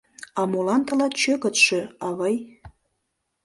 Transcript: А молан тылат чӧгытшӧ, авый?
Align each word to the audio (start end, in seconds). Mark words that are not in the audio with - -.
А 0.39 0.41
молан 0.51 0.81
тылат 0.87 1.13
чӧгытшӧ, 1.21 1.81
авый? 2.07 2.35